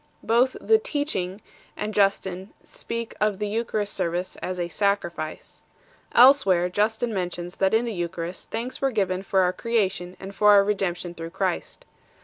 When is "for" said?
9.21-9.41, 10.33-10.49